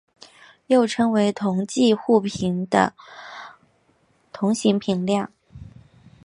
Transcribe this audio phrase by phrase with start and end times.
[0.65, 2.93] 又称为同侪互评或
[4.33, 5.31] 同行评量。